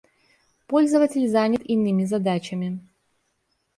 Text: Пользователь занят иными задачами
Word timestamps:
Пользователь 0.67 1.29
занят 1.29 1.61
иными 1.63 2.05
задачами 2.05 2.79